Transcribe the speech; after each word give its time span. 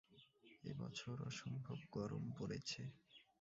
এ 0.63 0.71
বছর 0.79 1.15
অসম্ভব 1.29 1.77
গরম 1.91 2.23
পড়েছে। 2.37 2.81